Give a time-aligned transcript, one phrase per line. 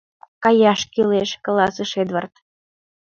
[0.43, 2.33] —Каяш кӱлеш,— каласыш Эдвард.